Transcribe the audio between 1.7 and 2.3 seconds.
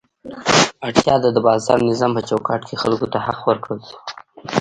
نظام په